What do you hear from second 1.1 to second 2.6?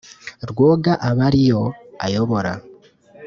ari yo ayobora.